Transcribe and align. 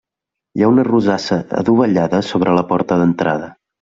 Hi 0.59 0.63
ha 0.63 0.69
una 0.75 0.85
rosassa 0.87 1.37
adovellada 1.61 2.23
sobre 2.31 2.57
la 2.59 2.65
porta 2.73 2.99
d'entrada. 3.03 3.53